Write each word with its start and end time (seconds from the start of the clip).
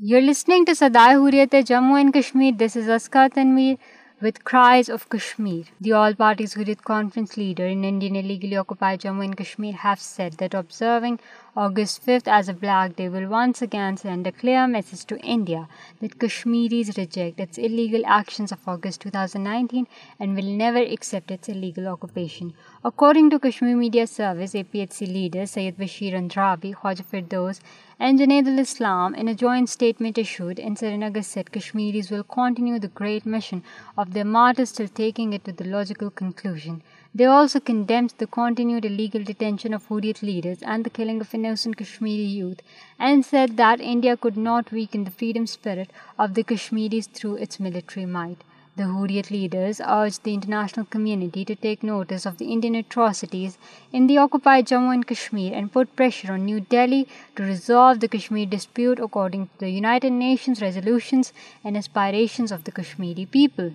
You're 0.00 0.22
listening 0.22 0.64
to 0.66 0.76
Sadai 0.76 1.14
Hurriyat-e 1.14 1.64
Jammu 1.64 2.00
and 2.00 2.14
Kashmir. 2.14 2.52
This 2.56 2.76
is 2.76 2.86
Askar 2.86 3.30
Tanveer 3.30 3.78
with 4.20 4.44
Cries 4.44 4.88
of 4.88 5.08
Kashmir. 5.08 5.64
The 5.80 5.90
All-Parties 6.00 6.54
Hurriyat 6.54 6.84
Conference 6.84 7.36
leader 7.36 7.66
in 7.66 7.82
Indian 7.82 8.14
illegally 8.14 8.54
occupied 8.54 9.00
Jammu 9.00 9.24
and 9.24 9.36
Kashmir 9.36 9.72
have 9.72 9.98
said 9.98 10.34
that 10.34 10.54
observing 10.54 11.18
August 11.56 12.06
5th 12.06 12.28
as 12.28 12.48
a 12.48 12.54
Black 12.54 12.94
Day 12.94 13.08
will 13.08 13.28
once 13.28 13.60
again 13.60 13.96
send 13.96 14.28
a 14.28 14.30
clear 14.30 14.68
message 14.68 15.04
to 15.06 15.18
India 15.18 15.66
that 16.00 16.16
Kashmiris 16.20 16.96
reject 16.96 17.40
its 17.40 17.58
illegal 17.58 18.06
actions 18.06 18.52
of 18.52 18.68
August 18.68 19.00
2019 19.00 19.88
and 20.20 20.36
will 20.36 20.54
never 20.64 20.78
accept 20.78 21.32
its 21.32 21.48
illegal 21.48 21.88
occupation. 21.88 22.54
According 22.84 23.30
to 23.30 23.40
Kashmir 23.40 23.76
Media 23.76 24.06
Service, 24.06 24.52
APHC 24.52 25.12
leaders 25.12 25.50
Syed 25.50 25.76
Bashir 25.76 26.12
Andrabi, 26.12 26.72
Khwaja 26.72 27.04
Firdoz 27.04 27.60
and 28.00 28.16
Junaid 28.16 28.46
al-Islam, 28.46 29.16
in 29.16 29.26
a 29.26 29.34
joint 29.34 29.68
statement 29.68 30.18
issued 30.18 30.60
in 30.60 30.76
Srinagar, 30.76 31.24
said 31.24 31.50
Kashmiris 31.50 32.10
will 32.10 32.22
continue 32.22 32.78
the 32.78 32.94
great 33.00 33.26
mission 33.26 33.64
of 33.96 34.12
their 34.12 34.24
martyrs 34.24 34.70
till 34.70 34.86
taking 34.86 35.32
it 35.32 35.44
to 35.46 35.52
the 35.52 35.64
logical 35.64 36.10
conclusion. 36.10 36.80
They 37.12 37.24
also 37.24 37.58
condemned 37.58 38.14
the 38.18 38.28
continued 38.28 38.84
illegal 38.84 39.24
detention 39.24 39.74
of 39.74 39.88
Hurriyat 39.88 40.22
leaders 40.22 40.62
and 40.62 40.84
the 40.84 40.90
killing 40.90 41.20
of 41.20 41.34
innocent 41.34 41.76
Kashmiri 41.76 42.28
youth, 42.40 42.60
and 43.00 43.24
said 43.24 43.56
that 43.56 43.80
India 43.80 44.16
could 44.16 44.36
not 44.36 44.70
weaken 44.70 45.02
the 45.02 45.16
freedom 45.22 45.48
spirit 45.48 45.90
of 46.18 46.34
the 46.34 46.44
Kashmiris 46.44 47.08
through 47.08 47.34
its 47.46 47.58
military 47.58 48.06
might. 48.06 48.38
The 48.78 48.82
Hurriyat 48.96 49.30
leaders 49.32 49.78
the 50.24 50.30
in 50.34 50.34
international 50.34 50.84
committee 50.90 51.42
to 51.48 51.54
take 51.60 51.84
notice 51.84 52.26
of 52.26 52.34
the 52.40 52.44
Indian 52.52 52.76
atrocities 52.76 53.56
in 53.96 54.08
the 54.08 54.16
occupied 54.24 54.66
Jammu 54.70 54.90
and 54.92 55.04
Kashmir 55.06 55.52
and 55.56 55.72
put 55.72 55.96
pressure 55.96 56.30
on 56.30 56.40
New 56.46 56.58
Delhi 56.72 57.02
to 57.34 57.46
resolve 57.48 57.98
the 58.02 58.06
Kashmir 58.16 58.46
dispute 58.50 59.00
according 59.08 59.44
to 59.50 59.64
the 59.64 59.70
United 59.70 60.12
Nations 60.12 60.62
resolutions 60.62 61.32
and 61.64 61.76
aspirations 61.76 62.52
of 62.52 62.66
the 62.66 62.76
Kashmiri 62.80 63.24
people 63.32 63.68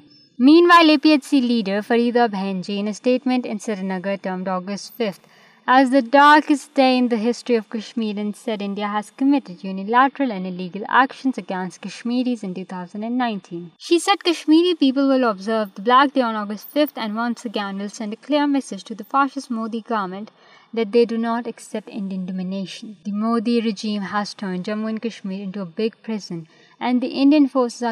meanwhile 0.88 0.98
P 1.04 1.10
H 1.12 1.26
C 1.30 1.42
leader 1.48 1.80
Farida 1.88 2.26
Behenji 2.68 2.88
statement 2.88 3.48
in 3.52 3.58
Srinagar 3.88 4.16
termed 4.22 4.44
ڈگس 4.44 4.92
fifth 4.98 5.20
as 5.72 5.88
the 5.92 6.00
darkest 6.12 6.72
day 6.78 6.88
in 6.98 7.06
the 7.12 7.18
history 7.30 7.56
of 7.58 7.66
Kashmir 7.72 8.14
and 8.20 8.30
said 8.38 8.60
India 8.62 8.88
has 8.94 9.08
committed 9.20 9.56
unilateral 9.90 10.32
and 10.32 10.46
illegal 10.62 10.84
actions 11.02 11.36
against 11.38 11.76
Kashmir's 11.84 12.40
in 12.46 12.52
two 12.54 12.62
thousand 12.70 13.04
and 13.04 13.16
nineteen 13.18 13.64
she 13.88 13.98
said 14.06 14.20
Kashmir 14.24 14.64
people 14.80 15.02
will 15.12 15.24
observe 15.24 16.90
Modi 19.52 19.80
government 19.90 20.28
that 20.78 20.88
they 20.94 21.04
do 21.10 21.18
not 21.22 21.44
accept 21.54 21.90
Indian 21.94 22.26
domination 22.26 22.88
Modi 23.22 23.56
regime 23.66 24.02
has 24.14 24.36
thrown 24.36 24.56
Jammu 24.66 24.92
big 25.78 25.94
prison 26.06 26.44
and 26.80 26.96
the 27.02 27.08
Indian 27.22 27.46
forces 27.54 27.84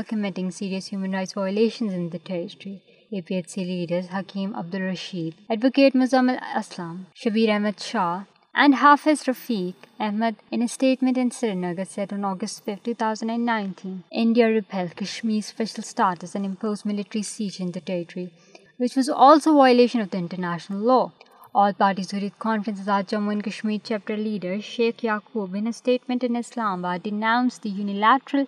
industry 0.92 2.76
APHC 3.14 3.58
leaders 3.58 4.08
Hakeem 4.08 4.56
Abdul 4.56 4.82
Rasheed, 4.82 5.34
Advocate 5.50 5.94
Muzammil 5.94 6.40
Aslam, 6.60 7.08
Shabir 7.22 7.54
Ahmed 7.54 7.78
Shah, 7.78 8.24
and 8.56 8.76
Hafiz 8.76 9.24
Rafiq 9.26 9.74
Ahmed, 10.00 10.38
in 10.50 10.62
a 10.62 10.68
statement 10.70 11.18
in 11.18 11.30
Srinagar, 11.30 11.84
said 11.84 12.14
on 12.14 12.24
August 12.24 12.64
5, 12.64 12.84
2019, 12.84 14.06
India 14.14 14.48
repelled 14.48 14.96
Kashmir's 14.96 15.48
special 15.48 15.84
status 15.84 16.36
and 16.36 16.46
imposed 16.46 16.86
military 16.86 17.22
siege 17.22 17.60
in 17.60 17.74
the 17.74 17.82
territory, 17.82 18.32
which 18.78 18.96
was 18.96 19.10
also 19.10 19.52
a 19.52 19.58
violation 19.58 20.00
of 20.00 20.12
the 20.12 20.18
international 20.18 20.80
law. 20.80 21.12
All 21.54 21.74
parties 21.74 22.12
who 22.12 22.22
did 22.22 22.40
conferences 22.40 22.88
are 22.88 23.04
Jammu 23.04 23.34
and 23.34 23.44
Kashmir 23.44 23.82
chapter 23.84 24.16
leader 24.16 24.62
Sheikh 24.62 25.00
Yaqub, 25.00 25.54
in 25.54 25.68
a 25.68 25.74
statement 25.74 26.24
in 26.24 26.38
Islamabad, 26.38 27.04
denounced 27.04 27.62
the 27.62 27.78
unilateral 27.84 28.48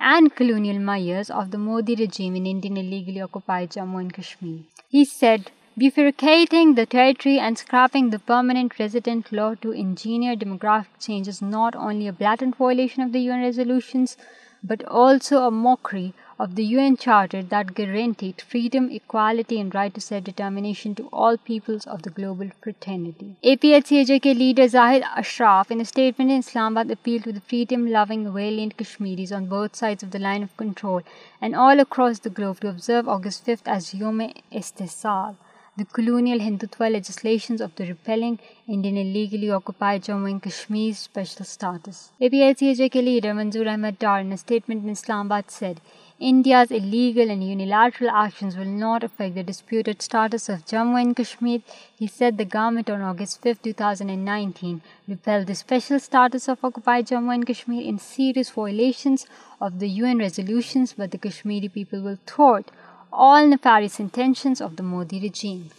and 0.00 0.34
colonial 0.34 0.78
Mayas 0.78 1.30
of 1.30 1.50
the 1.50 1.58
Modi 1.58 1.94
regime 1.94 2.36
in 2.36 2.46
Indian 2.46 2.76
illegally 2.76 3.20
occupied 3.20 3.70
Jammu 3.70 4.00
and 4.00 4.12
Kashmir. 4.12 4.60
He 4.88 5.04
said, 5.04 5.50
bifurcating 5.78 6.76
the 6.76 6.86
territory 6.86 7.38
and 7.38 7.58
scrapping 7.58 8.10
the 8.10 8.18
permanent 8.18 8.78
resident 8.78 9.32
law 9.32 9.54
to 9.56 9.72
engineer 9.72 10.36
demographic 10.36 10.98
change 11.00 11.28
is 11.28 11.40
not 11.42 11.74
only 11.74 12.08
a 12.08 12.12
blatant 12.12 12.56
violation 12.56 13.02
of 13.02 13.12
the 13.12 13.20
UN 13.20 13.42
resolutions, 13.42 14.16
but 14.62 14.84
also 14.84 15.46
a 15.46 15.50
mockery 15.50 16.12
of 16.38 16.54
the 16.56 16.64
UN 16.64 16.96
Charter 16.96 17.42
that 17.44 17.74
guaranteed 17.74 18.40
freedom, 18.40 18.88
equality, 18.90 19.60
and 19.60 19.74
right 19.74 19.92
to 19.94 20.00
self 20.00 20.24
determination 20.24 20.94
to 20.96 21.06
all 21.12 21.36
peoples 21.36 21.86
of 21.86 22.02
the 22.02 22.10
global 22.10 22.50
fraternity. 22.62 23.36
APLCHAK 23.44 24.24
leader 24.24 24.66
Zahid 24.68 25.02
Ashraf, 25.16 25.70
in 25.70 25.80
a 25.80 25.84
statement 25.84 26.30
in 26.30 26.38
Islamabad, 26.38 26.90
appealed 26.90 27.24
to 27.24 27.32
the 27.32 27.40
freedom 27.40 27.86
loving, 27.90 28.24
valiant 28.32 28.76
Kashmiris 28.76 29.32
on 29.32 29.46
both 29.46 29.76
sides 29.76 30.02
of 30.02 30.10
the 30.10 30.18
line 30.18 30.42
of 30.42 30.56
control 30.56 31.02
and 31.40 31.54
all 31.54 31.78
across 31.80 32.18
the 32.20 32.30
globe 32.30 32.60
to 32.60 32.68
observe 32.68 33.08
August 33.08 33.46
5th 33.46 33.62
as 33.66 33.94
Yom 33.94 34.20
Istisal, 34.52 35.36
the 35.76 35.84
colonial 35.84 36.38
Hindutva 36.38 36.90
legislations 36.90 37.60
of 37.60 37.74
the 37.76 37.86
repelling 37.86 38.38
Indian 38.66 38.96
illegally 38.96 39.50
occupied 39.50 40.02
Jammu 40.02 40.30
and 40.30 40.42
Kashmir's 40.42 40.98
special 40.98 41.44
status. 41.44 42.10
APLCHAK 42.20 42.94
leader 43.10 43.34
Manzoor 43.34 43.72
Ahmed 43.72 44.00
Dar, 44.00 44.20
in 44.20 44.32
a 44.32 44.36
statement 44.38 44.82
in 44.84 44.90
Islamabad, 44.90 45.50
said, 45.50 45.80
India's 46.20 46.70
illegal 46.70 47.28
and 47.28 47.42
unilateral 47.42 48.08
actions 48.08 48.56
will 48.56 48.64
not 48.64 49.02
affect 49.02 49.34
the 49.34 49.42
disputed 49.42 50.00
status 50.00 50.48
of 50.48 50.64
Jammu 50.64 51.00
and 51.00 51.16
Kashmir, 51.16 51.60
he 51.98 52.06
said. 52.06 52.38
The 52.38 52.44
government 52.44 52.88
on 52.88 53.02
August 53.02 53.42
5, 53.42 53.62
2019 53.62 54.80
repealed 55.08 55.48
the 55.48 55.56
special 55.56 55.98
status 55.98 56.48
of 56.48 56.64
occupied 56.64 57.08
Jammu 57.08 57.34
and 57.34 57.46
Kashmir 57.46 57.82
in 57.82 57.98
serious 57.98 58.50
violations 58.50 59.26
of 59.60 59.80
the 59.80 59.88
UN 59.88 60.18
resolutions, 60.18 60.92
but 60.92 61.10
the 61.10 61.18
Kashmiri 61.18 61.68
people 61.68 62.00
will 62.00 62.18
thwart 62.26 62.70
all 63.12 63.44
nefarious 63.46 63.98
intentions 63.98 64.60
of 64.60 64.76
the 64.76 64.84
Modi 64.84 65.18
regime. 65.18 65.70